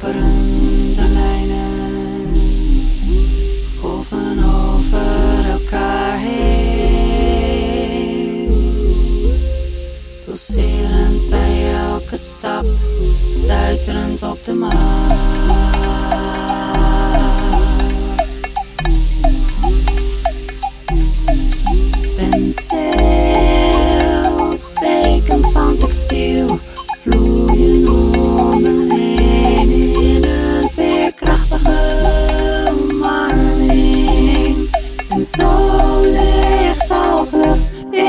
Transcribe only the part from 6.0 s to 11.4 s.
heen. Pulserend